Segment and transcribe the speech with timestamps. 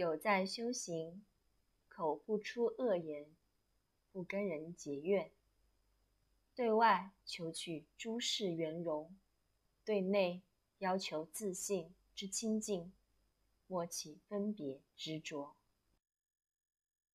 [0.00, 1.22] 有在修行，
[1.86, 3.26] 口不出恶言，
[4.10, 5.30] 不跟人结怨，
[6.54, 9.14] 对外求取诸事圆融，
[9.84, 10.40] 对内
[10.78, 12.90] 要求自信之清净，
[13.66, 15.54] 莫起分别执着。